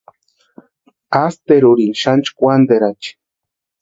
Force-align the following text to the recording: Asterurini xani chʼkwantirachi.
Asterurini 1.23 1.95
xani 2.01 2.23
chʼkwantirachi. 2.27 3.11